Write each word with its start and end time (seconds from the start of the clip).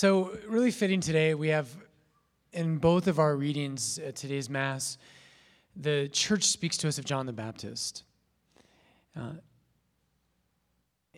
So, 0.00 0.34
really 0.48 0.70
fitting 0.70 1.02
today, 1.02 1.34
we 1.34 1.48
have 1.48 1.68
in 2.54 2.78
both 2.78 3.06
of 3.06 3.18
our 3.18 3.36
readings 3.36 3.98
at 3.98 4.16
today's 4.16 4.48
Mass, 4.48 4.96
the 5.76 6.08
church 6.08 6.44
speaks 6.44 6.78
to 6.78 6.88
us 6.88 6.96
of 6.96 7.04
John 7.04 7.26
the 7.26 7.34
Baptist. 7.34 8.04
Uh, 9.14 9.32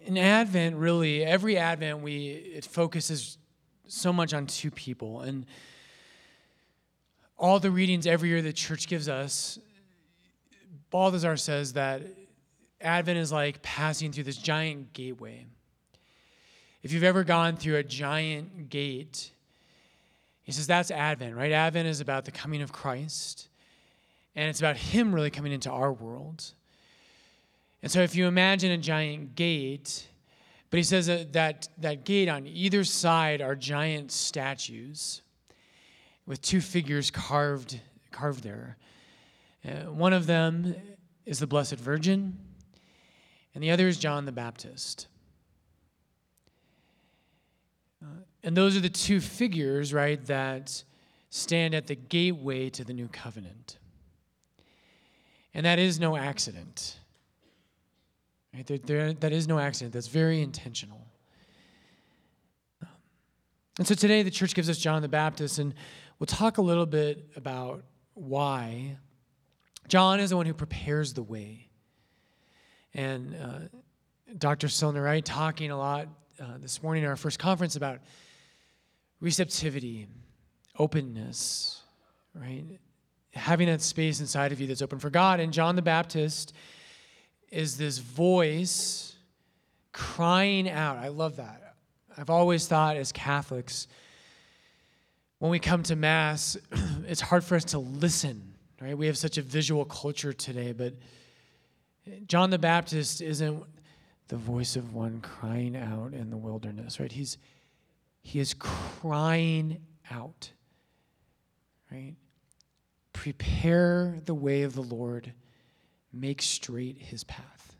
in 0.04 0.18
Advent, 0.18 0.74
really, 0.74 1.24
every 1.24 1.56
Advent, 1.56 2.00
we 2.00 2.30
it 2.30 2.64
focuses 2.64 3.38
so 3.86 4.12
much 4.12 4.34
on 4.34 4.48
two 4.48 4.72
people. 4.72 5.20
And 5.20 5.46
all 7.38 7.60
the 7.60 7.70
readings 7.70 8.04
every 8.04 8.30
year 8.30 8.42
the 8.42 8.52
church 8.52 8.88
gives 8.88 9.08
us, 9.08 9.60
Balthasar 10.90 11.36
says 11.36 11.74
that 11.74 12.02
Advent 12.80 13.18
is 13.18 13.30
like 13.30 13.62
passing 13.62 14.10
through 14.10 14.24
this 14.24 14.38
giant 14.38 14.92
gateway. 14.92 15.46
If 16.82 16.92
you've 16.92 17.04
ever 17.04 17.22
gone 17.22 17.56
through 17.56 17.76
a 17.76 17.82
giant 17.82 18.68
gate, 18.68 19.30
he 20.42 20.52
says 20.52 20.66
that's 20.66 20.90
Advent, 20.90 21.36
right? 21.36 21.52
Advent 21.52 21.86
is 21.86 22.00
about 22.00 22.24
the 22.24 22.32
coming 22.32 22.62
of 22.62 22.72
Christ, 22.72 23.48
and 24.34 24.48
it's 24.48 24.58
about 24.58 24.76
Him 24.76 25.14
really 25.14 25.30
coming 25.30 25.52
into 25.52 25.70
our 25.70 25.92
world. 25.92 26.44
And 27.82 27.90
so 27.90 28.00
if 28.00 28.14
you 28.14 28.26
imagine 28.26 28.72
a 28.72 28.78
giant 28.78 29.34
gate, 29.34 30.06
but 30.70 30.78
he 30.78 30.84
says 30.84 31.06
that 31.06 31.32
that, 31.34 31.68
that 31.78 32.04
gate 32.04 32.28
on 32.28 32.46
either 32.46 32.84
side 32.84 33.42
are 33.42 33.54
giant 33.54 34.10
statues 34.10 35.22
with 36.26 36.40
two 36.40 36.60
figures 36.60 37.10
carved, 37.10 37.80
carved 38.10 38.42
there. 38.42 38.76
Uh, 39.64 39.92
one 39.92 40.12
of 40.12 40.26
them 40.26 40.74
is 41.26 41.38
the 41.38 41.46
Blessed 41.46 41.76
Virgin, 41.76 42.38
and 43.54 43.62
the 43.62 43.70
other 43.70 43.86
is 43.86 43.98
John 43.98 44.24
the 44.24 44.32
Baptist. 44.32 45.08
Uh, 48.02 48.06
and 48.42 48.56
those 48.56 48.76
are 48.76 48.80
the 48.80 48.88
two 48.88 49.20
figures, 49.20 49.92
right, 49.94 50.24
that 50.26 50.82
stand 51.30 51.74
at 51.74 51.86
the 51.86 51.94
gateway 51.94 52.68
to 52.70 52.84
the 52.84 52.92
new 52.92 53.08
covenant. 53.08 53.78
And 55.54 55.66
that 55.66 55.78
is 55.78 56.00
no 56.00 56.16
accident. 56.16 56.98
Right? 58.54 58.66
There, 58.66 58.78
there, 58.78 59.12
that 59.14 59.32
is 59.32 59.48
no 59.48 59.58
accident. 59.58 59.92
That's 59.92 60.08
very 60.08 60.42
intentional. 60.42 61.06
And 63.78 63.86
so 63.86 63.94
today 63.94 64.22
the 64.22 64.30
church 64.30 64.54
gives 64.54 64.68
us 64.68 64.76
John 64.76 65.00
the 65.00 65.08
Baptist, 65.08 65.58
and 65.58 65.74
we'll 66.18 66.26
talk 66.26 66.58
a 66.58 66.62
little 66.62 66.84
bit 66.84 67.30
about 67.36 67.84
why. 68.14 68.98
John 69.88 70.20
is 70.20 70.30
the 70.30 70.36
one 70.36 70.46
who 70.46 70.54
prepares 70.54 71.14
the 71.14 71.22
way. 71.22 71.68
And 72.92 73.34
uh, 73.34 73.58
Dr. 74.36 74.68
Right, 75.00 75.24
talking 75.24 75.70
a 75.70 75.78
lot 75.78 76.08
uh, 76.40 76.58
this 76.58 76.82
morning 76.82 77.02
in 77.02 77.08
our 77.08 77.16
first 77.16 77.38
conference 77.38 77.76
about 77.76 77.98
receptivity, 79.20 80.06
openness, 80.78 81.82
right? 82.34 82.64
Having 83.34 83.68
that 83.68 83.82
space 83.82 84.20
inside 84.20 84.52
of 84.52 84.60
you 84.60 84.66
that's 84.66 84.82
open 84.82 84.98
for 84.98 85.10
God. 85.10 85.40
And 85.40 85.52
John 85.52 85.76
the 85.76 85.82
Baptist 85.82 86.52
is 87.50 87.76
this 87.76 87.98
voice 87.98 89.14
crying 89.92 90.68
out. 90.68 90.96
I 90.96 91.08
love 91.08 91.36
that. 91.36 91.74
I've 92.16 92.30
always 92.30 92.66
thought 92.66 92.96
as 92.96 93.12
Catholics, 93.12 93.86
when 95.38 95.50
we 95.50 95.58
come 95.58 95.82
to 95.84 95.96
Mass, 95.96 96.56
it's 97.06 97.20
hard 97.20 97.44
for 97.44 97.56
us 97.56 97.64
to 97.66 97.78
listen, 97.78 98.54
right? 98.80 98.96
We 98.96 99.06
have 99.06 99.18
such 99.18 99.38
a 99.38 99.42
visual 99.42 99.84
culture 99.84 100.32
today, 100.32 100.72
but 100.72 100.94
John 102.26 102.50
the 102.50 102.58
Baptist 102.58 103.20
isn't 103.20 103.64
the 104.28 104.36
voice 104.36 104.76
of 104.76 104.94
one 104.94 105.20
crying 105.20 105.76
out 105.76 106.12
in 106.12 106.30
the 106.30 106.36
wilderness, 106.36 106.98
right? 107.00 107.12
He's 107.12 107.38
he 108.22 108.38
is 108.38 108.54
crying 108.54 109.78
out. 110.10 110.52
Right? 111.90 112.14
Prepare 113.12 114.18
the 114.24 114.34
way 114.34 114.62
of 114.62 114.74
the 114.74 114.82
Lord, 114.82 115.32
make 116.12 116.40
straight 116.40 116.96
his 116.98 117.24
path. 117.24 117.76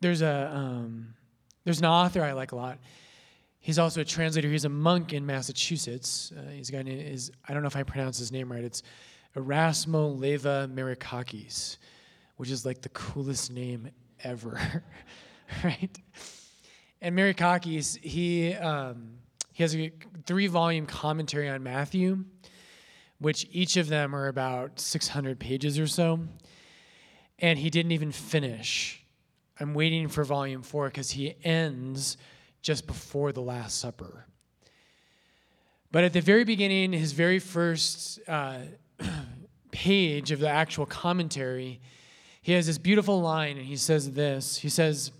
There's 0.00 0.22
a 0.22 0.52
um, 0.54 1.14
there's 1.64 1.80
an 1.80 1.86
author 1.86 2.22
I 2.22 2.32
like 2.32 2.52
a 2.52 2.56
lot. 2.56 2.78
He's 3.58 3.78
also 3.78 4.02
a 4.02 4.04
translator. 4.04 4.48
He's 4.48 4.64
a 4.64 4.68
monk 4.68 5.12
in 5.12 5.26
Massachusetts. 5.26 6.32
Uh, 6.36 6.50
he's 6.50 6.68
a 6.68 6.72
guy 6.72 6.82
named 6.82 7.02
is 7.02 7.32
I 7.48 7.52
don't 7.52 7.62
know 7.62 7.66
if 7.66 7.76
I 7.76 7.82
pronounce 7.82 8.18
his 8.18 8.30
name 8.30 8.52
right. 8.52 8.62
It's 8.62 8.82
Erasmo 9.38 10.18
Leiva 10.18 10.68
Merikakis, 10.72 11.76
which 12.36 12.50
is 12.50 12.66
like 12.66 12.82
the 12.82 12.88
coolest 12.90 13.52
name 13.52 13.90
ever. 14.24 14.82
right? 15.64 15.96
And 17.00 17.16
Merikakis, 17.16 17.98
he, 18.02 18.54
um, 18.54 19.18
he 19.52 19.62
has 19.62 19.74
a 19.76 19.92
three 20.26 20.48
volume 20.48 20.86
commentary 20.86 21.48
on 21.48 21.62
Matthew, 21.62 22.24
which 23.20 23.46
each 23.52 23.76
of 23.76 23.88
them 23.88 24.14
are 24.14 24.26
about 24.26 24.80
600 24.80 25.38
pages 25.38 25.78
or 25.78 25.86
so. 25.86 26.20
And 27.38 27.58
he 27.58 27.70
didn't 27.70 27.92
even 27.92 28.10
finish. 28.10 29.04
I'm 29.60 29.74
waiting 29.74 30.08
for 30.08 30.24
volume 30.24 30.62
four 30.62 30.86
because 30.86 31.12
he 31.12 31.36
ends 31.44 32.16
just 32.62 32.86
before 32.86 33.32
the 33.32 33.40
Last 33.40 33.78
Supper. 33.78 34.26
But 35.90 36.04
at 36.04 36.12
the 36.12 36.20
very 36.20 36.44
beginning, 36.44 36.92
his 36.92 37.12
very 37.12 37.38
first 37.38 38.20
uh, 38.28 38.58
page 39.78 40.32
of 40.32 40.40
the 40.40 40.48
actual 40.48 40.84
commentary, 40.86 41.80
he 42.42 42.50
has 42.50 42.66
this 42.66 42.78
beautiful 42.78 43.20
line, 43.20 43.56
and 43.56 43.64
he 43.64 43.76
says 43.76 44.10
this 44.12 44.58
He 44.58 44.68
says, 44.68 45.12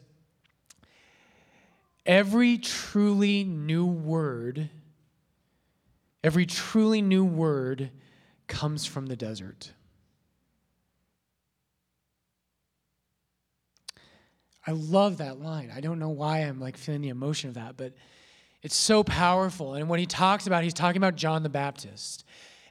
Every 2.04 2.58
truly 2.58 3.44
new 3.44 3.86
word, 3.86 4.68
every 6.24 6.44
truly 6.44 7.00
new 7.00 7.24
word 7.24 7.90
comes 8.48 8.84
from 8.84 9.06
the 9.06 9.14
desert. 9.14 9.72
I 14.66 14.72
love 14.72 15.18
that 15.18 15.40
line. 15.40 15.72
I 15.74 15.80
don't 15.80 16.00
know 16.00 16.08
why 16.08 16.40
I'm 16.40 16.58
like 16.60 16.76
feeling 16.76 17.02
the 17.02 17.10
emotion 17.10 17.48
of 17.48 17.54
that, 17.54 17.76
but 17.76 17.92
it's 18.62 18.76
so 18.76 19.04
powerful. 19.04 19.74
And 19.74 19.88
when 19.88 20.00
he 20.00 20.06
talks 20.06 20.48
about, 20.48 20.64
he's 20.64 20.74
talking 20.74 20.96
about 20.96 21.14
John 21.14 21.44
the 21.44 21.48
Baptist. 21.48 22.24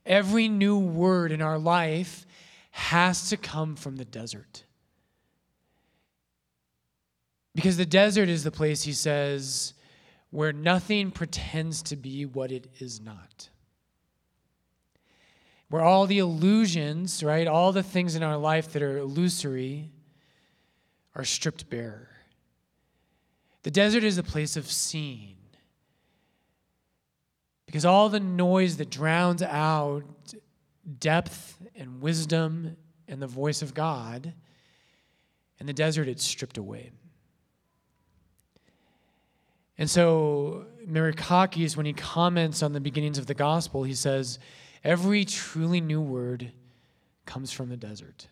Every 0.08 0.48
new 0.48 0.80
word 0.80 1.32
in 1.32 1.42
our 1.42 1.60
life 1.60 2.26
has 2.72 3.30
to 3.30 3.38
come 3.38 3.76
from 3.76 3.98
the 3.98 4.06
desert. 4.06 4.64
Because 7.54 7.78
the 7.78 7.86
desert 7.86 8.30
is 8.30 8.44
the 8.44 8.52
place, 8.52 8.84
he 8.84 8.94
says, 8.94 9.74
where 10.30 10.54
nothing 10.54 11.12
pretends 11.12 11.82
to 11.84 11.96
be 11.96 12.26
what 12.26 12.52
it 12.52 12.68
is 12.80 13.02
not. 13.02 13.50
Where 15.70 15.82
all 15.82 16.06
the 16.06 16.20
illusions, 16.20 17.24
right, 17.24 17.48
all 17.48 17.72
the 17.72 17.84
things 17.84 18.16
in 18.16 18.24
our 18.24 18.38
life 18.38 18.72
that 18.74 18.82
are 18.82 19.00
illusory 19.00 19.92
are 21.16 21.26
stripped 21.26 21.70
bare. 21.70 22.10
The 23.64 23.72
desert 23.72 24.04
is 24.04 24.18
a 24.18 24.24
place 24.24 24.56
of 24.56 24.72
seeing. 24.72 25.36
Because 27.68 27.86
all 27.86 28.10
the 28.10 28.20
noise 28.20 28.78
that 28.78 28.90
drowns 28.90 29.44
out 29.44 30.04
depth 31.00 31.58
and 31.76 32.02
wisdom 32.02 32.76
and 33.08 33.22
the 33.22 33.28
voice 33.28 33.62
of 33.62 33.74
God, 33.74 34.34
in 35.60 35.68
the 35.68 35.74
desert, 35.74 36.08
it's 36.08 36.24
stripped 36.24 36.58
away. 36.58 36.92
And 39.78 39.90
so 39.90 40.66
Merikakis, 40.88 41.78
when 41.78 41.86
he 41.86 41.94
comments 41.94 42.64
on 42.64 42.74
the 42.74 42.80
beginnings 42.80 43.18
of 43.18 43.28
the 43.28 43.34
gospel, 43.34 43.84
he 43.84 43.94
says, 43.94 44.40
Every 44.84 45.26
truly 45.26 45.82
new 45.82 46.02
word 46.02 46.52
comes 47.26 47.52
from 47.52 47.70
the 47.70 47.78
desert. 47.78 48.28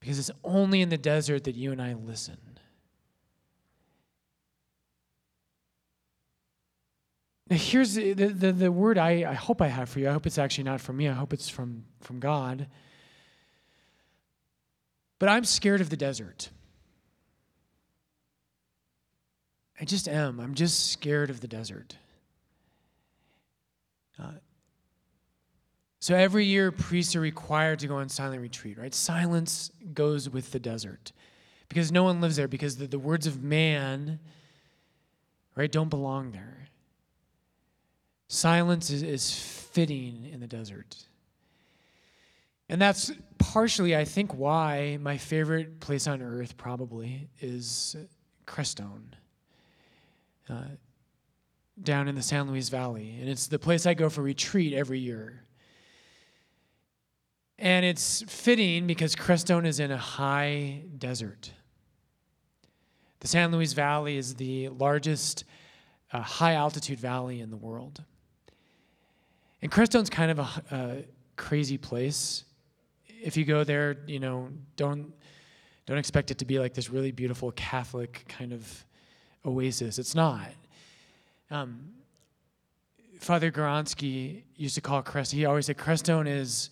Because 0.00 0.18
it's 0.18 0.30
only 0.42 0.80
in 0.80 0.88
the 0.88 0.98
desert 0.98 1.44
that 1.44 1.54
you 1.54 1.72
and 1.72 1.82
I 1.82 1.94
listen. 1.94 2.38
Now, 7.50 7.56
here's 7.56 7.94
the, 7.94 8.12
the, 8.12 8.52
the 8.52 8.70
word 8.70 8.98
I, 8.98 9.30
I 9.30 9.34
hope 9.34 9.62
I 9.62 9.68
have 9.68 9.88
for 9.88 10.00
you. 10.00 10.08
I 10.08 10.12
hope 10.12 10.26
it's 10.26 10.38
actually 10.38 10.64
not 10.64 10.80
from 10.80 10.96
me, 10.96 11.08
I 11.08 11.14
hope 11.14 11.32
it's 11.32 11.48
from, 11.48 11.84
from 12.00 12.20
God. 12.20 12.66
But 15.18 15.28
I'm 15.28 15.44
scared 15.44 15.80
of 15.80 15.90
the 15.90 15.96
desert. 15.96 16.50
I 19.80 19.84
just 19.84 20.08
am. 20.08 20.40
I'm 20.40 20.54
just 20.54 20.90
scared 20.90 21.30
of 21.30 21.40
the 21.40 21.48
desert. 21.48 21.96
Uh, 24.18 24.32
so 26.00 26.14
every 26.14 26.44
year, 26.44 26.70
priests 26.70 27.16
are 27.16 27.20
required 27.20 27.78
to 27.80 27.86
go 27.86 27.96
on 27.96 28.08
silent 28.08 28.40
retreat, 28.42 28.78
right? 28.78 28.94
Silence 28.94 29.70
goes 29.94 30.28
with 30.28 30.52
the 30.52 30.58
desert 30.58 31.12
because 31.68 31.90
no 31.90 32.04
one 32.04 32.20
lives 32.20 32.36
there, 32.36 32.48
because 32.48 32.76
the, 32.76 32.86
the 32.86 32.98
words 32.98 33.26
of 33.26 33.42
man, 33.42 34.20
right, 35.56 35.70
don't 35.70 35.88
belong 35.88 36.32
there. 36.32 36.67
Silence 38.28 38.90
is, 38.90 39.02
is 39.02 39.34
fitting 39.34 40.28
in 40.30 40.40
the 40.40 40.46
desert. 40.46 40.96
And 42.68 42.80
that's 42.80 43.10
partially, 43.38 43.96
I 43.96 44.04
think, 44.04 44.34
why 44.34 44.98
my 45.00 45.16
favorite 45.16 45.80
place 45.80 46.06
on 46.06 46.20
earth 46.20 46.58
probably 46.58 47.28
is 47.40 47.96
Crestone, 48.46 49.14
uh, 50.50 50.64
down 51.82 52.08
in 52.08 52.14
the 52.14 52.22
San 52.22 52.50
Luis 52.50 52.68
Valley. 52.68 53.16
And 53.18 53.30
it's 53.30 53.46
the 53.46 53.58
place 53.58 53.86
I 53.86 53.94
go 53.94 54.10
for 54.10 54.20
retreat 54.20 54.74
every 54.74 54.98
year. 54.98 55.44
And 57.58 57.86
it's 57.86 58.22
fitting 58.28 58.86
because 58.86 59.16
Crestone 59.16 59.66
is 59.66 59.80
in 59.80 59.90
a 59.90 59.96
high 59.96 60.82
desert. 60.98 61.50
The 63.20 63.28
San 63.28 63.50
Luis 63.50 63.72
Valley 63.72 64.16
is 64.16 64.34
the 64.34 64.68
largest 64.68 65.44
uh, 66.12 66.20
high 66.20 66.54
altitude 66.54 67.00
valley 67.00 67.40
in 67.40 67.50
the 67.50 67.56
world. 67.56 68.04
And 69.62 69.70
Crestone's 69.70 70.10
kind 70.10 70.30
of 70.30 70.38
a, 70.38 70.48
a 70.70 71.04
crazy 71.36 71.78
place. 71.78 72.44
If 73.06 73.36
you 73.36 73.44
go 73.44 73.64
there, 73.64 73.98
you 74.06 74.20
know, 74.20 74.48
don't 74.76 75.12
don't 75.86 75.98
expect 75.98 76.30
it 76.30 76.38
to 76.38 76.44
be 76.44 76.58
like 76.58 76.74
this 76.74 76.90
really 76.90 77.12
beautiful 77.12 77.50
Catholic 77.52 78.24
kind 78.28 78.52
of 78.52 78.84
oasis. 79.44 79.98
It's 79.98 80.14
not. 80.14 80.50
Um, 81.50 81.94
Father 83.18 83.50
Goronsky 83.50 84.42
used 84.56 84.74
to 84.74 84.82
call 84.82 85.02
Crestone, 85.02 85.38
he 85.38 85.44
always 85.46 85.66
said 85.66 85.78
Crestone 85.78 86.28
is 86.28 86.68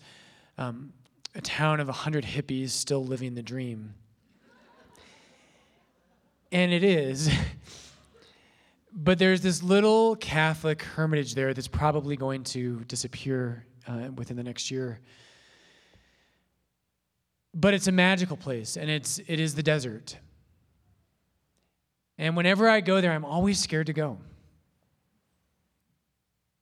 um, 0.59 0.93
a 1.33 1.41
town 1.41 1.79
of 1.79 1.87
100 1.87 2.23
hippies 2.23 2.69
still 2.69 3.03
living 3.03 3.33
the 3.33 3.41
dream. 3.41 3.95
And 6.51 6.71
it 6.71 6.83
is. 6.83 7.29
but 8.93 9.19
there's 9.19 9.41
this 9.41 9.61
little 9.61 10.15
Catholic 10.15 10.81
hermitage 10.81 11.35
there 11.35 11.53
that's 11.53 11.67
probably 11.67 12.15
going 12.15 12.43
to 12.45 12.79
disappear 12.85 13.65
uh, 13.87 14.09
within 14.15 14.37
the 14.37 14.43
next 14.43 14.71
year. 14.71 14.99
But 17.53 17.73
it's 17.73 17.87
a 17.87 17.91
magical 17.91 18.37
place, 18.37 18.77
and 18.77 18.89
it's 18.89 19.19
it 19.19 19.39
is 19.39 19.55
the 19.55 19.63
desert. 19.63 20.17
And 22.17 22.35
whenever 22.35 22.67
I 22.67 22.81
go 22.81 23.01
there, 23.01 23.11
I'm 23.11 23.25
always 23.25 23.59
scared 23.59 23.87
to 23.87 23.93
go. 23.93 24.17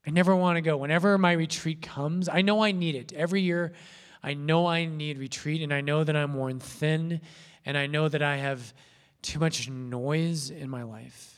I 0.08 0.12
never 0.12 0.36
want 0.36 0.58
to 0.58 0.62
go. 0.62 0.78
Whenever 0.78 1.18
my 1.18 1.32
retreat 1.32 1.82
comes, 1.82 2.30
I 2.30 2.42
know 2.42 2.64
I 2.64 2.72
need 2.72 2.96
it. 2.96 3.14
Every 3.14 3.42
year, 3.42 3.74
I 4.22 4.34
know 4.34 4.68
I 4.68 4.86
need 4.86 5.18
retreat, 5.18 5.62
and 5.62 5.74
I 5.74 5.82
know 5.82 6.04
that 6.04 6.16
I'm 6.16 6.34
worn 6.34 6.60
thin, 6.60 7.22
and 7.66 7.78
I 7.78 7.88
know 7.88 8.08
that 8.08 8.22
I 8.22 8.38
have 8.38 8.74
too 9.22 9.40
much 9.40 9.70
noise 9.70 10.50
in 10.50 10.70
my 10.70 10.84
life. 10.84 11.35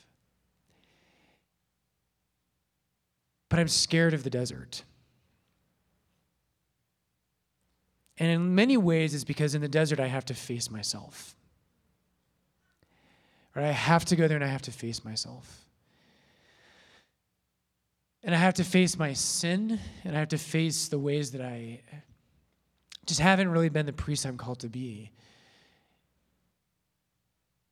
But 3.50 3.60
I'm 3.60 3.68
scared 3.68 4.14
of 4.14 4.24
the 4.24 4.30
desert. 4.30 4.84
And 8.18 8.32
in 8.32 8.56
many 8.56 8.78
ways, 8.78 9.14
it's 9.14 9.24
because 9.24 9.56
in 9.56 9.62
the 9.62 9.68
desert, 9.68 10.00
I 10.00 10.08
have 10.08 10.26
to 10.26 10.34
face 10.34 10.72
myself. 10.72 11.36
Right? 13.56 13.66
I 13.66 13.72
have 13.72 14.06
to 14.06 14.16
go 14.16 14.28
there 14.28 14.38
and 14.38 14.44
I 14.44 14.50
have 14.50 14.64
to 14.64 14.72
face 14.72 15.06
myself. 15.06 15.66
And 18.24 18.34
I 18.36 18.38
have 18.40 18.56
to 18.56 18.64
face 18.64 18.98
my 18.98 19.14
sin, 19.14 19.80
and 20.04 20.16
I 20.16 20.20
have 20.20 20.30
to 20.30 20.38
face 20.38 20.90
the 20.90 21.00
ways 21.00 21.32
that 21.32 21.42
I 21.42 21.82
just 23.06 23.22
haven't 23.22 23.50
really 23.50 23.70
been 23.70 23.86
the 23.86 23.94
priest 23.94 24.26
I'm 24.26 24.38
called 24.38 24.60
to 24.60 24.70
be. 24.70 25.12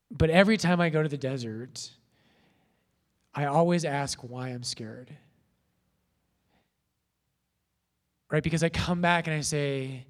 But 0.09 0.29
every 0.29 0.55
time 0.55 0.79
I 0.79 0.89
go 0.89 1.03
to 1.03 1.09
the 1.09 1.17
desert, 1.17 1.91
I 3.33 3.45
always 3.45 3.83
ask 3.83 4.19
why 4.21 4.49
I'm 4.49 4.63
scared. 4.63 5.11
Right? 8.29 8.43
Because 8.43 8.63
I 8.63 8.69
come 8.69 9.01
back 9.01 9.27
and 9.27 9.35
I 9.35 9.41
say, 9.41 10.05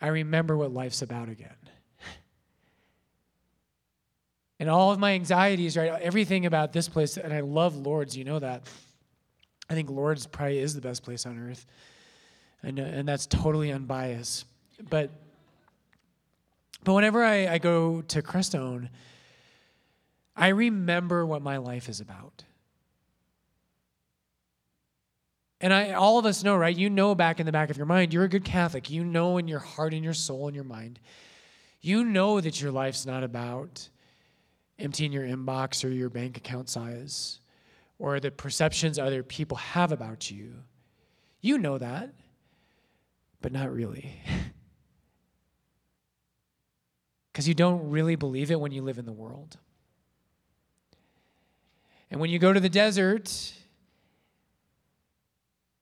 I 0.00 0.08
remember 0.08 0.56
what 0.56 0.72
life's 0.72 1.02
about 1.02 1.28
again. 1.28 1.56
And 4.60 4.70
all 4.70 4.92
of 4.92 4.98
my 4.98 5.12
anxieties, 5.12 5.76
right? 5.76 6.00
Everything 6.00 6.46
about 6.46 6.72
this 6.72 6.88
place, 6.88 7.16
and 7.16 7.34
I 7.34 7.40
love 7.40 7.76
Lord's, 7.76 8.16
you 8.16 8.24
know 8.24 8.38
that. 8.38 8.62
I 9.68 9.74
think 9.74 9.90
Lord's 9.90 10.26
probably 10.26 10.58
is 10.58 10.74
the 10.74 10.80
best 10.80 11.02
place 11.02 11.26
on 11.26 11.38
earth. 11.38 11.66
And, 12.62 12.78
and 12.78 13.08
that's 13.08 13.26
totally 13.26 13.72
unbiased. 13.72 14.46
But 14.88 15.10
but 16.84 16.92
whenever 16.92 17.24
I, 17.24 17.48
I 17.48 17.58
go 17.58 18.02
to 18.02 18.22
Crestone, 18.22 18.90
I 20.36 20.48
remember 20.48 21.24
what 21.24 21.40
my 21.42 21.56
life 21.56 21.88
is 21.88 22.00
about. 22.00 22.44
And 25.64 25.72
I, 25.72 25.92
all 25.92 26.18
of 26.18 26.26
us 26.26 26.44
know, 26.44 26.54
right? 26.56 26.76
You 26.76 26.90
know 26.90 27.14
back 27.14 27.40
in 27.40 27.46
the 27.46 27.52
back 27.52 27.70
of 27.70 27.78
your 27.78 27.86
mind, 27.86 28.12
you're 28.12 28.24
a 28.24 28.28
good 28.28 28.44
Catholic. 28.44 28.90
You 28.90 29.02
know 29.02 29.38
in 29.38 29.48
your 29.48 29.60
heart 29.60 29.94
and 29.94 30.04
your 30.04 30.12
soul 30.12 30.46
and 30.46 30.54
your 30.54 30.62
mind, 30.62 31.00
you 31.80 32.04
know 32.04 32.38
that 32.38 32.60
your 32.60 32.70
life's 32.70 33.06
not 33.06 33.24
about 33.24 33.88
emptying 34.78 35.10
your 35.10 35.24
inbox 35.24 35.82
or 35.82 35.88
your 35.88 36.10
bank 36.10 36.36
account 36.36 36.68
size 36.68 37.40
or 37.98 38.20
the 38.20 38.30
perceptions 38.30 38.98
other 38.98 39.22
people 39.22 39.56
have 39.56 39.90
about 39.90 40.30
you. 40.30 40.52
You 41.40 41.56
know 41.56 41.78
that, 41.78 42.12
but 43.40 43.50
not 43.50 43.72
really. 43.72 44.20
Because 47.32 47.48
you 47.48 47.54
don't 47.54 47.90
really 47.90 48.14
believe 48.14 48.52
it 48.52 48.60
when 48.60 48.70
you 48.70 48.80
live 48.82 48.96
in 48.96 49.06
the 49.06 49.12
world. 49.12 49.56
And 52.08 52.20
when 52.20 52.30
you 52.30 52.38
go 52.38 52.52
to 52.52 52.60
the 52.60 52.68
desert, 52.68 53.52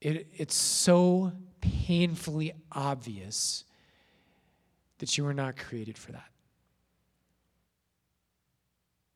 it, 0.03 0.27
it's 0.35 0.55
so 0.55 1.31
painfully 1.61 2.51
obvious 2.71 3.63
that 4.99 5.17
you 5.17 5.23
were 5.23 5.33
not 5.33 5.55
created 5.55 5.97
for 5.97 6.11
that. 6.11 6.29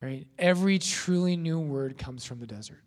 Right? 0.01 0.27
Every 0.39 0.79
truly 0.79 1.35
new 1.35 1.59
word 1.59 1.97
comes 1.97 2.23
from 2.23 2.39
the 2.39 2.47
desert. 2.47 2.81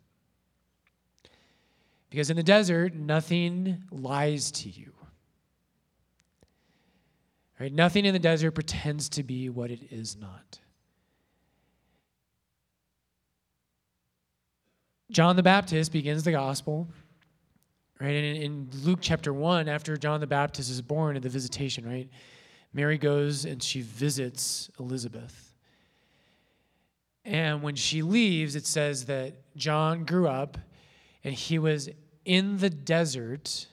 Because 2.09 2.29
in 2.29 2.37
the 2.37 2.43
desert, 2.43 2.95
nothing 2.95 3.83
lies 3.91 4.51
to 4.51 4.69
you. 4.69 4.93
Right? 7.59 7.71
Nothing 7.71 8.05
in 8.05 8.13
the 8.13 8.19
desert 8.19 8.51
pretends 8.51 9.09
to 9.09 9.23
be 9.23 9.49
what 9.49 9.69
it 9.69 9.91
is 9.91 10.17
not. 10.17 10.59
John 15.11 15.35
the 15.35 15.43
Baptist 15.43 15.91
begins 15.91 16.23
the 16.23 16.31
gospel, 16.31 16.87
right? 18.01 18.15
And 18.15 18.37
in, 18.37 18.69
Luke 18.83 18.99
chapter 19.01 19.31
1, 19.33 19.67
after 19.69 19.95
John 19.95 20.19
the 20.19 20.27
Baptist 20.27 20.71
is 20.71 20.81
born 20.81 21.15
at 21.15 21.21
the 21.21 21.29
visitation, 21.29 21.87
right? 21.87 22.09
Mary 22.73 22.97
goes 22.97 23.45
and 23.45 23.61
she 23.61 23.81
visits 23.81 24.69
Elizabeth. 24.79 25.53
And 27.23 27.61
when 27.61 27.75
she 27.75 28.01
leaves, 28.01 28.55
it 28.55 28.65
says 28.65 29.05
that 29.05 29.55
John 29.55 30.05
grew 30.05 30.27
up 30.27 30.57
and 31.23 31.33
he 31.33 31.59
was 31.59 31.89
in 32.25 32.57
the 32.57 32.69
desert 32.69 33.67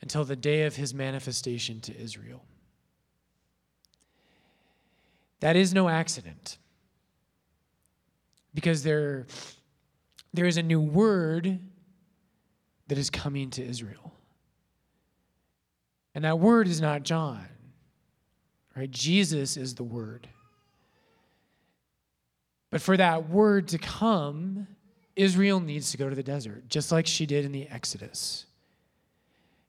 until 0.00 0.24
the 0.24 0.36
day 0.36 0.62
of 0.62 0.76
his 0.76 0.94
manifestation 0.94 1.80
to 1.82 2.00
Israel. 2.00 2.42
That 5.40 5.56
is 5.56 5.74
no 5.74 5.88
accident. 5.88 6.56
Because 8.54 8.82
there 8.82 9.26
there 10.32 10.46
is 10.46 10.56
a 10.56 10.62
new 10.62 10.80
word 10.80 11.58
that 12.90 12.98
is 12.98 13.08
coming 13.08 13.50
to 13.50 13.64
Israel. 13.64 14.12
And 16.12 16.24
that 16.24 16.40
word 16.40 16.66
is 16.66 16.80
not 16.80 17.04
John, 17.04 17.46
right? 18.76 18.90
Jesus 18.90 19.56
is 19.56 19.76
the 19.76 19.84
word. 19.84 20.28
But 22.68 22.82
for 22.82 22.96
that 22.96 23.28
word 23.28 23.68
to 23.68 23.78
come, 23.78 24.66
Israel 25.14 25.60
needs 25.60 25.92
to 25.92 25.98
go 25.98 26.08
to 26.08 26.16
the 26.16 26.22
desert, 26.24 26.68
just 26.68 26.90
like 26.90 27.06
she 27.06 27.26
did 27.26 27.44
in 27.44 27.52
the 27.52 27.68
Exodus. 27.68 28.46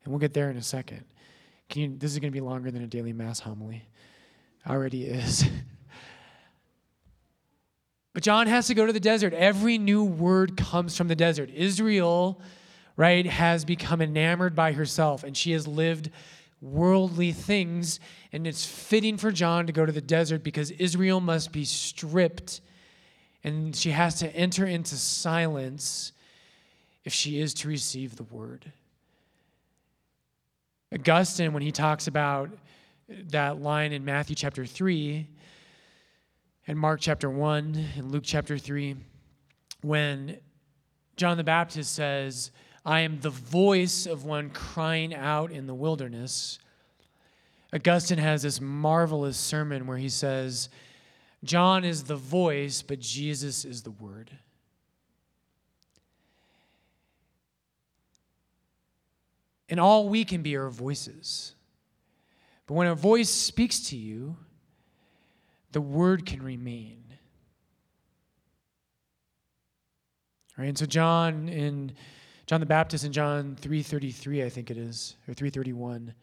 And 0.03 0.11
we'll 0.11 0.19
get 0.19 0.33
there 0.33 0.49
in 0.49 0.57
a 0.57 0.63
second. 0.63 1.05
Can 1.69 1.81
you, 1.83 1.95
this 1.95 2.11
is 2.11 2.17
going 2.17 2.31
to 2.31 2.35
be 2.35 2.41
longer 2.41 2.71
than 2.71 2.81
a 2.81 2.87
daily 2.87 3.13
mass 3.13 3.39
homily. 3.39 3.87
Already 4.67 5.05
is. 5.05 5.45
But 8.13 8.23
John 8.23 8.47
has 8.47 8.67
to 8.67 8.73
go 8.73 8.85
to 8.85 8.91
the 8.91 8.99
desert. 8.99 9.33
Every 9.33 9.77
new 9.77 10.03
word 10.03 10.57
comes 10.57 10.97
from 10.97 11.07
the 11.07 11.15
desert. 11.15 11.49
Israel, 11.49 12.41
right, 12.95 13.25
has 13.25 13.65
become 13.65 14.01
enamored 14.01 14.55
by 14.55 14.73
herself 14.73 15.23
and 15.23 15.35
she 15.35 15.51
has 15.51 15.67
lived 15.67 16.09
worldly 16.61 17.31
things. 17.31 17.99
And 18.31 18.45
it's 18.45 18.65
fitting 18.65 19.17
for 19.17 19.31
John 19.31 19.67
to 19.67 19.73
go 19.73 19.85
to 19.85 19.91
the 19.91 20.01
desert 20.01 20.43
because 20.43 20.71
Israel 20.71 21.19
must 21.19 21.51
be 21.51 21.65
stripped 21.65 22.61
and 23.43 23.75
she 23.75 23.91
has 23.91 24.15
to 24.19 24.35
enter 24.35 24.65
into 24.65 24.95
silence 24.95 26.11
if 27.03 27.13
she 27.13 27.39
is 27.39 27.53
to 27.55 27.67
receive 27.67 28.15
the 28.15 28.23
word. 28.23 28.71
Augustine, 30.93 31.53
when 31.53 31.63
he 31.63 31.71
talks 31.71 32.07
about 32.07 32.49
that 33.07 33.59
line 33.59 33.93
in 33.93 34.05
Matthew 34.05 34.35
chapter 34.35 34.65
3, 34.65 35.27
and 36.67 36.77
Mark 36.77 36.99
chapter 37.01 37.29
1 37.29 37.85
and 37.97 38.11
Luke 38.11 38.23
chapter 38.25 38.57
3 38.57 38.95
when 39.81 40.37
John 41.17 41.37
the 41.37 41.43
Baptist 41.43 41.93
says, 41.93 42.51
I 42.85 43.01
am 43.01 43.19
the 43.19 43.29
voice 43.29 44.05
of 44.05 44.25
one 44.25 44.49
crying 44.49 45.13
out 45.13 45.51
in 45.51 45.67
the 45.67 45.75
wilderness. 45.75 46.59
Augustine 47.73 48.17
has 48.17 48.41
this 48.41 48.59
marvelous 48.59 49.37
sermon 49.37 49.85
where 49.85 49.97
he 49.97 50.09
says, 50.09 50.69
John 51.43 51.83
is 51.83 52.03
the 52.03 52.15
voice, 52.15 52.81
but 52.81 52.99
Jesus 52.99 53.65
is 53.65 53.83
the 53.83 53.91
word. 53.91 54.31
And 59.69 59.79
all 59.79 60.09
we 60.09 60.25
can 60.25 60.41
be 60.41 60.55
are 60.55 60.69
voices. 60.69 61.55
But 62.67 62.73
when 62.73 62.87
a 62.87 62.95
voice 62.95 63.29
speaks 63.29 63.79
to 63.89 63.95
you, 63.95 64.35
the 65.71 65.81
word 65.81 66.25
can 66.25 66.43
remain. 66.43 67.03
Right? 70.57 70.67
And 70.67 70.77
so 70.77 70.85
John 70.85 71.47
in 71.47 71.93
John 72.51 72.59
the 72.59 72.65
Baptist 72.65 73.05
in 73.05 73.13
John 73.13 73.55
3:33 73.61 74.43
I 74.43 74.49
think 74.49 74.69
it 74.69 74.77
is 74.77 75.15
or 75.25 75.33
331 75.33 76.13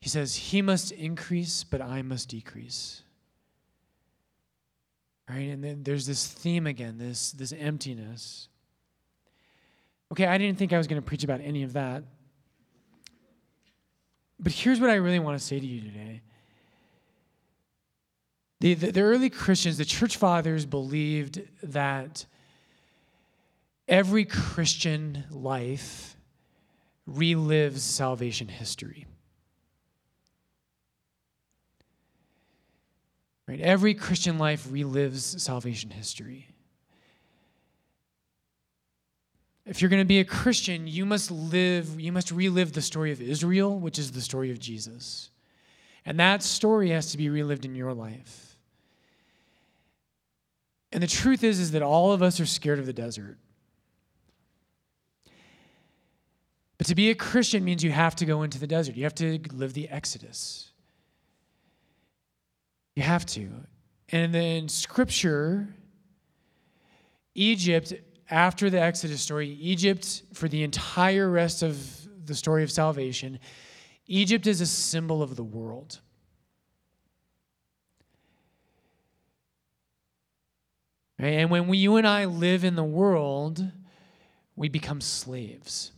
he 0.00 0.08
says 0.08 0.34
he 0.34 0.62
must 0.62 0.90
increase 0.90 1.62
but 1.62 1.80
I 1.80 2.02
must 2.02 2.28
decrease. 2.28 3.02
Right? 5.28 5.48
And 5.48 5.62
then 5.62 5.84
there's 5.84 6.06
this 6.06 6.26
theme 6.26 6.66
again, 6.66 6.98
this 6.98 7.30
this 7.30 7.52
emptiness. 7.52 8.48
Okay, 10.10 10.26
I 10.26 10.36
didn't 10.38 10.58
think 10.58 10.72
I 10.72 10.78
was 10.78 10.88
going 10.88 11.00
to 11.00 11.06
preach 11.06 11.22
about 11.22 11.40
any 11.40 11.62
of 11.62 11.74
that. 11.74 12.02
But 14.40 14.50
here's 14.50 14.80
what 14.80 14.90
I 14.90 14.96
really 14.96 15.20
want 15.20 15.38
to 15.38 15.44
say 15.44 15.60
to 15.60 15.66
you 15.66 15.82
today. 15.82 16.20
The, 18.58 18.74
the, 18.74 18.90
the, 18.90 19.00
early 19.02 19.30
Christians, 19.30 19.78
the 19.78 19.84
church 19.84 20.16
fathers, 20.16 20.66
believed 20.66 21.42
that 21.62 22.26
every 23.90 24.24
Christian 24.24 25.24
life 25.30 26.16
relives 27.10 27.80
salvation 27.80 28.48
history. 28.48 29.06
Right? 33.48 33.60
Every 33.60 33.94
Christian 33.94 34.38
life 34.38 34.68
relives 34.68 35.40
salvation 35.40 35.90
history. 35.90 36.46
If 39.66 39.82
you're 39.82 39.88
going 39.88 40.02
to 40.02 40.06
be 40.06 40.20
a 40.20 40.24
Christian, 40.24 40.86
you 40.86 41.04
must 41.04 41.30
live, 41.30 42.00
you 42.00 42.12
must 42.12 42.30
relive 42.30 42.72
the 42.72 42.80
story 42.80 43.10
of 43.10 43.20
Israel, 43.20 43.78
which 43.78 43.98
is 43.98 44.12
the 44.12 44.20
story 44.20 44.52
of 44.52 44.60
Jesus. 44.60 45.30
And 46.06 46.18
that 46.20 46.42
story 46.42 46.90
has 46.90 47.10
to 47.10 47.18
be 47.18 47.28
relived 47.28 47.64
in 47.64 47.74
your 47.74 47.92
life. 47.92 48.56
And 50.92 51.02
the 51.02 51.08
truth 51.08 51.44
is 51.44 51.60
is 51.60 51.72
that 51.72 51.82
all 51.82 52.12
of 52.12 52.22
us 52.22 52.40
are 52.40 52.46
scared 52.46 52.78
of 52.78 52.86
the 52.86 52.92
desert. 52.92 53.36
But 56.80 56.86
to 56.86 56.94
be 56.94 57.10
a 57.10 57.14
Christian 57.14 57.62
means 57.62 57.84
you 57.84 57.90
have 57.90 58.16
to 58.16 58.24
go 58.24 58.42
into 58.42 58.58
the 58.58 58.66
desert. 58.66 58.96
You 58.96 59.04
have 59.04 59.14
to 59.16 59.38
live 59.52 59.74
the 59.74 59.86
Exodus. 59.90 60.70
You 62.96 63.02
have 63.02 63.26
to. 63.26 63.50
And 64.08 64.34
then 64.34 64.66
scripture 64.70 65.68
Egypt 67.34 67.92
after 68.30 68.70
the 68.70 68.80
Exodus 68.80 69.20
story, 69.20 69.50
Egypt, 69.60 70.22
for 70.32 70.48
the 70.48 70.62
entire 70.62 71.28
rest 71.28 71.62
of 71.62 71.76
the 72.24 72.34
story 72.34 72.62
of 72.62 72.70
salvation, 72.70 73.40
Egypt 74.06 74.46
is 74.46 74.62
a 74.62 74.66
symbol 74.66 75.22
of 75.22 75.36
the 75.36 75.44
world. 75.44 76.00
Right? 81.18 81.34
And 81.34 81.50
when 81.50 81.68
we, 81.68 81.76
you 81.76 81.96
and 81.96 82.06
I 82.06 82.24
live 82.24 82.64
in 82.64 82.74
the 82.74 82.82
world, 82.82 83.70
we 84.56 84.70
become 84.70 85.02
slaves. 85.02 85.92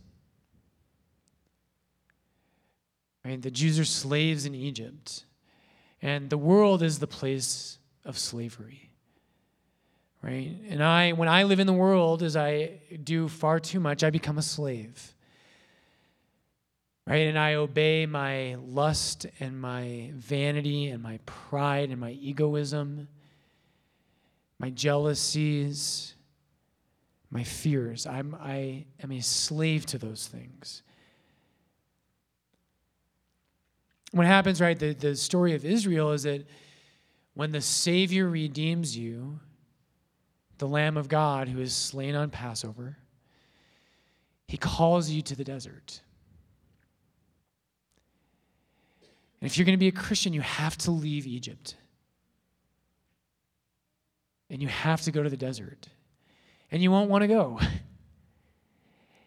Right? 3.24 3.40
The 3.40 3.50
Jews 3.50 3.78
are 3.78 3.84
slaves 3.84 4.46
in 4.46 4.54
Egypt, 4.54 5.24
and 6.00 6.28
the 6.28 6.38
world 6.38 6.82
is 6.82 6.98
the 6.98 7.06
place 7.06 7.78
of 8.04 8.18
slavery 8.18 8.92
right? 10.22 10.56
And 10.68 10.82
I, 10.82 11.12
when 11.12 11.28
I 11.28 11.42
live 11.42 11.60
in 11.60 11.66
the 11.66 11.72
world, 11.72 12.22
as 12.22 12.36
I 12.36 12.80
do 13.02 13.28
far 13.28 13.58
too 13.58 13.80
much, 13.80 14.04
I 14.04 14.10
become 14.10 14.38
a 14.38 14.42
slave, 14.42 15.14
right? 17.06 17.26
And 17.26 17.38
I 17.38 17.54
obey 17.54 18.06
my 18.06 18.54
lust 18.64 19.26
and 19.40 19.60
my 19.60 20.12
vanity 20.14 20.88
and 20.88 21.02
my 21.02 21.18
pride 21.26 21.90
and 21.90 22.00
my 22.00 22.12
egoism, 22.12 23.08
my 24.58 24.70
jealousies, 24.70 26.14
my 27.30 27.42
fears. 27.42 28.06
I'm, 28.06 28.36
I 28.40 28.84
am 29.02 29.10
a 29.10 29.20
slave 29.20 29.86
to 29.86 29.98
those 29.98 30.28
things. 30.28 30.82
What 34.12 34.26
happens, 34.26 34.60
right? 34.60 34.78
The, 34.78 34.92
the 34.92 35.16
story 35.16 35.54
of 35.54 35.64
Israel 35.64 36.12
is 36.12 36.22
that 36.22 36.46
when 37.34 37.50
the 37.50 37.62
Savior 37.62 38.28
redeems 38.28 38.96
you, 38.96 39.40
the 40.58 40.68
Lamb 40.68 40.96
of 40.96 41.08
God 41.08 41.48
who 41.48 41.60
is 41.60 41.74
slain 41.74 42.14
on 42.14 42.30
Passover, 42.30 42.98
he 44.46 44.58
calls 44.58 45.08
you 45.08 45.22
to 45.22 45.34
the 45.34 45.44
desert. 45.44 46.02
And 49.40 49.50
if 49.50 49.56
you're 49.56 49.64
going 49.64 49.76
to 49.76 49.80
be 49.80 49.88
a 49.88 49.92
Christian, 49.92 50.32
you 50.34 50.42
have 50.42 50.76
to 50.78 50.90
leave 50.90 51.26
Egypt. 51.26 51.76
And 54.50 54.60
you 54.60 54.68
have 54.68 55.00
to 55.02 55.10
go 55.10 55.22
to 55.22 55.30
the 55.30 55.38
desert. 55.38 55.88
And 56.70 56.82
you 56.82 56.90
won't 56.90 57.10
want 57.10 57.22
to 57.22 57.28
go. 57.28 57.58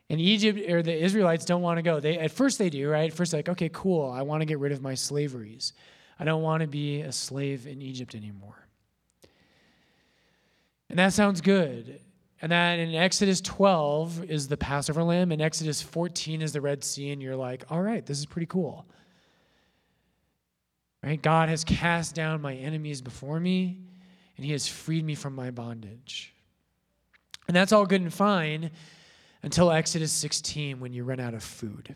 And 0.10 0.22
Egypt 0.22 0.70
or 0.70 0.84
the 0.84 0.96
Israelites 0.96 1.46
don't 1.46 1.62
want 1.62 1.78
to 1.78 1.82
go. 1.82 2.00
They 2.00 2.20
at 2.20 2.32
first 2.32 2.60
they 2.60 2.70
do, 2.70 2.90
right? 2.90 3.10
At 3.10 3.18
first, 3.18 3.34
like, 3.34 3.50
okay, 3.50 3.70
cool. 3.74 4.12
I 4.12 4.22
want 4.22 4.42
to 4.42 4.46
get 4.46 4.60
rid 4.60 4.72
of 4.72 4.82
my 4.82 4.94
slaveries. 4.94 5.74
I 6.20 6.24
don't 6.26 6.44
want 6.44 6.62
to 6.62 6.68
be 6.68 7.02
a 7.02 7.12
slave 7.12 7.66
in 7.68 7.82
Egypt 7.82 8.16
anymore. 8.16 8.68
And 10.90 11.00
that 11.00 11.14
sounds 11.14 11.42
good. 11.42 12.00
And 12.42 12.52
then 12.52 12.80
in 12.80 12.96
Exodus 12.96 13.42
12 13.42 14.26
is 14.30 14.48
the 14.48 14.58
Passover 14.58 15.04
lamb, 15.04 15.32
and 15.32 15.42
Exodus 15.42 15.82
14 15.82 16.42
is 16.42 16.54
the 16.54 16.62
Red 16.62 16.84
Sea, 16.84 17.12
and 17.12 17.22
you're 17.22 17.36
like, 17.36 17.64
all 17.70 17.82
right, 17.82 18.06
this 18.06 18.20
is 18.20 18.26
pretty 18.26 18.46
cool. 18.46 18.86
Right? 21.02 21.22
God 21.22 21.50
has 21.50 21.64
cast 21.64 22.14
down 22.14 22.42
my 22.42 22.54
enemies 22.54 23.02
before 23.02 23.40
me, 23.40 23.80
and 24.38 24.46
he 24.46 24.52
has 24.52 24.68
freed 24.68 25.06
me 25.06 25.16
from 25.16 25.34
my 25.34 25.50
bondage. 25.50 26.34
And 27.48 27.56
that's 27.56 27.72
all 27.72 27.86
good 27.86 28.02
and 28.02 28.14
fine 28.14 28.72
until 29.46 29.72
Exodus 29.72 30.12
16 30.12 30.80
when 30.80 30.92
you 30.92 31.04
run 31.04 31.20
out 31.20 31.36
of 31.36 31.44
food. 31.44 31.96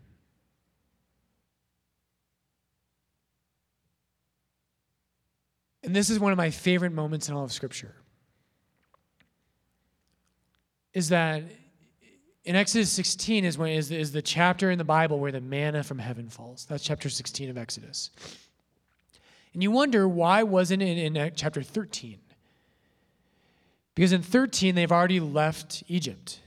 And 5.82 5.94
this 5.94 6.10
is 6.10 6.20
one 6.20 6.30
of 6.30 6.38
my 6.38 6.50
favorite 6.50 6.92
moments 6.92 7.28
in 7.28 7.34
all 7.34 7.42
of 7.42 7.52
Scripture 7.52 7.96
is 10.92 11.08
that 11.08 11.42
in 12.44 12.54
Exodus 12.54 12.90
16 12.92 13.44
is 13.44 13.58
when 13.58 13.70
is, 13.70 13.90
is 13.90 14.12
the 14.12 14.22
chapter 14.22 14.70
in 14.70 14.78
the 14.78 14.84
Bible 14.84 15.18
where 15.18 15.32
the 15.32 15.40
manna 15.40 15.82
from 15.82 15.98
heaven 15.98 16.28
falls. 16.28 16.66
That's 16.66 16.84
chapter 16.84 17.08
16 17.08 17.50
of 17.50 17.58
Exodus. 17.58 18.10
And 19.54 19.62
you 19.62 19.72
wonder 19.72 20.06
why 20.06 20.44
wasn't 20.44 20.82
it 20.82 20.98
in 20.98 21.32
chapter 21.34 21.62
13? 21.64 22.20
Because 23.96 24.12
in 24.12 24.22
13 24.22 24.76
they've 24.76 24.92
already 24.92 25.18
left 25.18 25.82
Egypt. 25.88 26.38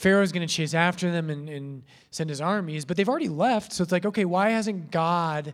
Pharaoh's 0.00 0.32
going 0.32 0.48
to 0.48 0.52
chase 0.52 0.72
after 0.72 1.12
them 1.12 1.28
and, 1.28 1.46
and 1.50 1.82
send 2.10 2.30
his 2.30 2.40
armies, 2.40 2.86
but 2.86 2.96
they've 2.96 3.08
already 3.08 3.28
left. 3.28 3.70
So 3.74 3.82
it's 3.82 3.92
like, 3.92 4.06
okay, 4.06 4.24
why 4.24 4.48
hasn't 4.48 4.90
God 4.90 5.52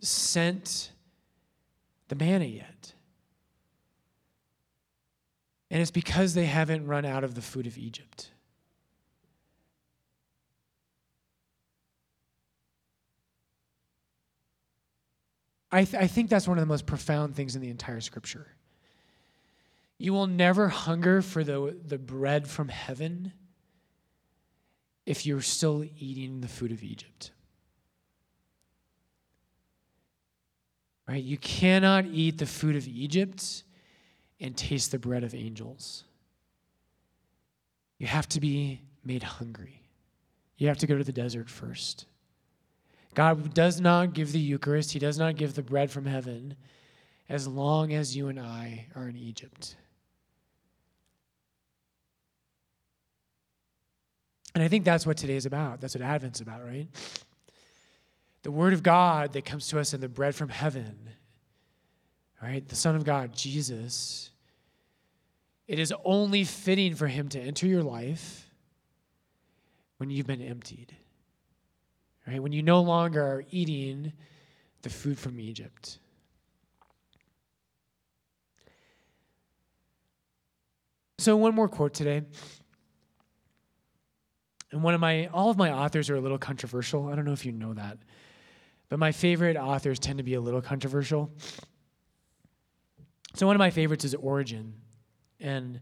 sent 0.00 0.90
the 2.08 2.16
manna 2.16 2.46
yet? 2.46 2.92
And 5.70 5.80
it's 5.80 5.92
because 5.92 6.34
they 6.34 6.46
haven't 6.46 6.88
run 6.88 7.04
out 7.04 7.22
of 7.22 7.36
the 7.36 7.40
food 7.40 7.68
of 7.68 7.78
Egypt. 7.78 8.32
I, 15.70 15.84
th- 15.84 16.02
I 16.02 16.08
think 16.08 16.30
that's 16.30 16.48
one 16.48 16.58
of 16.58 16.62
the 16.62 16.66
most 16.66 16.84
profound 16.84 17.36
things 17.36 17.54
in 17.54 17.62
the 17.62 17.70
entire 17.70 18.00
scripture. 18.00 18.48
You 19.98 20.12
will 20.12 20.26
never 20.26 20.66
hunger 20.66 21.22
for 21.22 21.44
the, 21.44 21.76
the 21.86 21.96
bread 21.96 22.48
from 22.48 22.66
heaven 22.66 23.32
if 25.06 25.26
you're 25.26 25.42
still 25.42 25.84
eating 25.98 26.40
the 26.40 26.48
food 26.48 26.72
of 26.72 26.82
Egypt. 26.82 27.32
Right? 31.08 31.22
You 31.22 31.36
cannot 31.38 32.06
eat 32.06 32.38
the 32.38 32.46
food 32.46 32.76
of 32.76 32.86
Egypt 32.86 33.64
and 34.40 34.56
taste 34.56 34.92
the 34.92 34.98
bread 34.98 35.24
of 35.24 35.34
angels. 35.34 36.04
You 37.98 38.06
have 38.06 38.28
to 38.30 38.40
be 38.40 38.82
made 39.04 39.22
hungry. 39.22 39.82
You 40.56 40.68
have 40.68 40.78
to 40.78 40.86
go 40.86 40.96
to 40.96 41.04
the 41.04 41.12
desert 41.12 41.50
first. 41.50 42.06
God 43.14 43.52
does 43.52 43.80
not 43.80 44.14
give 44.14 44.32
the 44.32 44.40
Eucharist, 44.40 44.92
He 44.92 44.98
does 44.98 45.18
not 45.18 45.36
give 45.36 45.54
the 45.54 45.62
bread 45.62 45.90
from 45.90 46.06
heaven 46.06 46.56
as 47.28 47.46
long 47.46 47.92
as 47.92 48.16
you 48.16 48.28
and 48.28 48.38
I 48.38 48.86
are 48.94 49.08
in 49.08 49.16
Egypt. 49.16 49.76
And 54.54 54.62
I 54.62 54.68
think 54.68 54.84
that's 54.84 55.06
what 55.06 55.16
today 55.16 55.36
is 55.36 55.46
about. 55.46 55.80
That's 55.80 55.94
what 55.94 56.02
Advent's 56.02 56.40
about, 56.40 56.64
right? 56.64 56.88
the 58.42 58.50
Word 58.50 58.72
of 58.72 58.82
God 58.82 59.32
that 59.32 59.44
comes 59.44 59.68
to 59.68 59.78
us 59.78 59.94
in 59.94 60.00
the 60.00 60.08
bread 60.08 60.34
from 60.34 60.48
heaven, 60.48 61.10
right? 62.42 62.66
The 62.66 62.76
Son 62.76 62.96
of 62.96 63.04
God, 63.04 63.32
Jesus. 63.34 64.30
It 65.68 65.78
is 65.78 65.94
only 66.04 66.44
fitting 66.44 66.94
for 66.94 67.06
Him 67.06 67.28
to 67.30 67.40
enter 67.40 67.66
your 67.66 67.82
life 67.82 68.48
when 69.98 70.10
you've 70.10 70.26
been 70.26 70.42
emptied, 70.42 70.94
right? 72.26 72.42
When 72.42 72.52
you 72.52 72.62
no 72.62 72.82
longer 72.82 73.22
are 73.22 73.44
eating 73.50 74.12
the 74.82 74.90
food 74.90 75.18
from 75.18 75.38
Egypt. 75.38 75.98
So, 81.18 81.36
one 81.36 81.54
more 81.54 81.68
quote 81.68 81.94
today. 81.94 82.22
And 84.72 84.82
one 84.82 84.94
of 84.94 85.00
my, 85.00 85.26
all 85.26 85.50
of 85.50 85.56
my 85.56 85.70
authors 85.70 86.10
are 86.10 86.16
a 86.16 86.20
little 86.20 86.38
controversial. 86.38 87.08
I 87.08 87.14
don't 87.14 87.24
know 87.24 87.32
if 87.32 87.44
you 87.44 87.52
know 87.52 87.74
that. 87.74 87.98
But 88.88 88.98
my 88.98 89.12
favorite 89.12 89.56
authors 89.56 89.98
tend 89.98 90.18
to 90.18 90.24
be 90.24 90.34
a 90.34 90.40
little 90.40 90.62
controversial. 90.62 91.30
So, 93.34 93.46
one 93.46 93.56
of 93.56 93.58
my 93.58 93.70
favorites 93.70 94.04
is 94.04 94.14
Origen. 94.14 94.74
And 95.40 95.80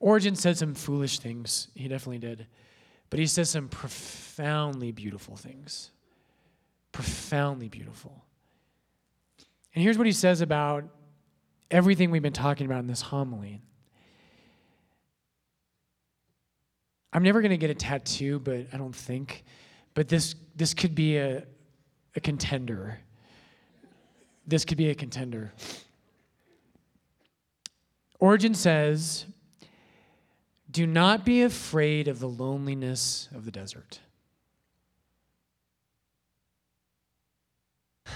Origen 0.00 0.36
said 0.36 0.58
some 0.58 0.74
foolish 0.74 1.18
things. 1.18 1.68
He 1.74 1.88
definitely 1.88 2.18
did. 2.18 2.46
But 3.10 3.20
he 3.20 3.26
says 3.26 3.50
some 3.50 3.68
profoundly 3.68 4.92
beautiful 4.92 5.36
things. 5.36 5.90
Profoundly 6.92 7.68
beautiful. 7.68 8.24
And 9.74 9.82
here's 9.82 9.98
what 9.98 10.06
he 10.06 10.12
says 10.12 10.40
about 10.40 10.84
everything 11.70 12.10
we've 12.10 12.22
been 12.22 12.32
talking 12.32 12.66
about 12.66 12.80
in 12.80 12.86
this 12.86 13.02
homily. 13.02 13.62
I'm 17.14 17.22
never 17.22 17.40
to 17.52 17.56
get 17.56 17.70
a 17.70 17.74
tattoo, 17.74 18.40
but 18.40 18.66
I 18.72 18.76
don't 18.76 18.94
think. 18.94 19.44
But 19.94 20.08
this 20.08 20.34
this 20.56 20.74
could 20.74 20.96
be 20.96 21.16
a 21.16 21.44
a 22.16 22.20
contender. 22.20 22.98
This 24.46 24.64
could 24.64 24.76
be 24.76 24.90
a 24.90 24.94
contender. 24.94 25.52
Origen 28.18 28.54
says, 28.54 29.26
"Do 30.70 30.86
not 30.88 31.24
be 31.24 31.42
afraid 31.42 32.08
of 32.08 32.18
the 32.18 32.28
loneliness 32.28 33.28
of 33.32 33.44
the 33.44 33.52
desert." 33.52 34.00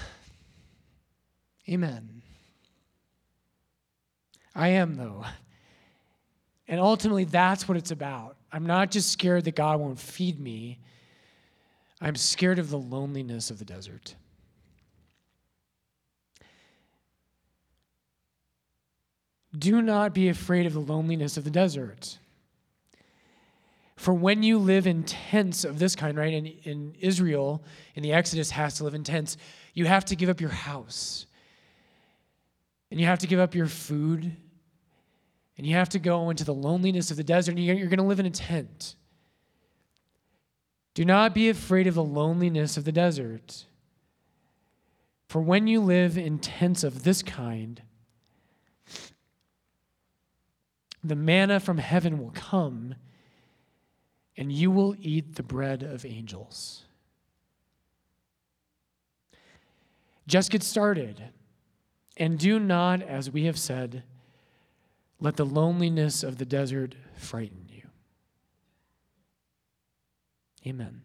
Amen. 1.68 2.22
I 4.56 4.68
am 4.70 4.96
though. 4.96 5.24
And 6.66 6.80
ultimately, 6.80 7.24
that's 7.24 7.68
what 7.68 7.78
it's 7.78 7.92
about. 7.92 8.37
I'm 8.52 8.66
not 8.66 8.90
just 8.90 9.10
scared 9.10 9.44
that 9.44 9.54
God 9.54 9.80
won't 9.80 9.98
feed 9.98 10.40
me, 10.40 10.78
I'm 12.00 12.14
scared 12.14 12.58
of 12.58 12.70
the 12.70 12.78
loneliness 12.78 13.50
of 13.50 13.58
the 13.58 13.64
desert. 13.64 14.14
Do 19.56 19.82
not 19.82 20.14
be 20.14 20.28
afraid 20.28 20.66
of 20.66 20.74
the 20.74 20.80
loneliness 20.80 21.36
of 21.36 21.44
the 21.44 21.50
desert. 21.50 22.18
For 23.96 24.14
when 24.14 24.44
you 24.44 24.58
live 24.58 24.86
in 24.86 25.02
tents 25.02 25.64
of 25.64 25.80
this 25.80 25.96
kind, 25.96 26.16
right, 26.16 26.32
in, 26.32 26.46
in 26.46 26.94
Israel, 27.00 27.64
in 27.96 28.02
the 28.04 28.12
Exodus, 28.12 28.52
has 28.52 28.74
to 28.74 28.84
live 28.84 28.94
in 28.94 29.02
tents, 29.02 29.36
you 29.74 29.86
have 29.86 30.04
to 30.04 30.16
give 30.16 30.28
up 30.28 30.40
your 30.40 30.50
house. 30.50 31.26
And 32.90 33.00
you 33.00 33.06
have 33.06 33.18
to 33.20 33.26
give 33.26 33.40
up 33.40 33.56
your 33.56 33.66
food 33.66 34.36
and 35.58 35.66
you 35.66 35.74
have 35.74 35.88
to 35.90 35.98
go 35.98 36.30
into 36.30 36.44
the 36.44 36.54
loneliness 36.54 37.10
of 37.10 37.16
the 37.16 37.24
desert 37.24 37.56
and 37.56 37.64
you're 37.64 37.88
going 37.88 37.98
to 37.98 38.04
live 38.04 38.20
in 38.20 38.26
a 38.26 38.30
tent. 38.30 38.94
Do 40.94 41.04
not 41.04 41.34
be 41.34 41.48
afraid 41.48 41.88
of 41.88 41.94
the 41.94 42.04
loneliness 42.04 42.76
of 42.76 42.84
the 42.84 42.92
desert. 42.92 43.66
For 45.28 45.42
when 45.42 45.66
you 45.66 45.80
live 45.80 46.16
in 46.16 46.38
tents 46.38 46.84
of 46.84 47.02
this 47.02 47.22
kind, 47.22 47.82
the 51.04 51.16
manna 51.16 51.60
from 51.60 51.78
heaven 51.78 52.18
will 52.18 52.30
come, 52.30 52.94
and 54.36 54.50
you 54.50 54.70
will 54.70 54.96
eat 55.00 55.34
the 55.34 55.42
bread 55.42 55.82
of 55.82 56.04
angels. 56.04 56.84
Just 60.26 60.50
get 60.50 60.62
started, 60.62 61.22
and 62.16 62.38
do 62.38 62.58
not, 62.58 63.02
as 63.02 63.30
we 63.30 63.44
have 63.44 63.58
said, 63.58 64.02
let 65.20 65.36
the 65.36 65.46
loneliness 65.46 66.22
of 66.22 66.38
the 66.38 66.44
desert 66.44 66.94
frighten 67.16 67.68
you. 67.68 67.82
Amen. 70.66 71.02